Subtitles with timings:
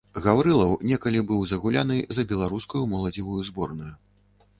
[0.25, 3.93] Гаўрылаў некалі быў загуляны за беларускую моладзевую зборную.